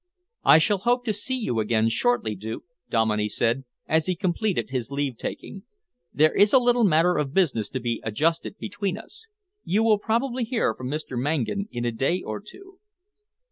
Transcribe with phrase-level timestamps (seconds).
[0.43, 4.89] "I shall hope to see you again shortly, Duke," Dominey said, as he completed his
[4.89, 5.61] leave taking.
[6.11, 9.27] "There is a little matter of business to be adjusted between us.
[9.63, 11.19] You will probably hear from Mr.
[11.21, 12.79] Mangan in a day or two."